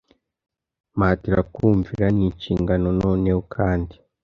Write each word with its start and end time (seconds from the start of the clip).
mpatira 0.97 1.39
kumvira 1.53 2.05
ni 2.15 2.23
inshingano 2.29 2.87
noneho 3.01 3.39
Kandi 3.53 3.95